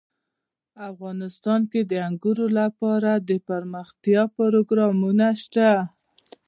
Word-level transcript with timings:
افغانستان 0.89 1.61
کې 1.71 1.81
د 1.91 1.93
انګور 2.07 2.39
لپاره 2.59 3.11
دپرمختیا 3.29 4.23
پروګرامونه 4.37 5.27
شته. 5.41 5.69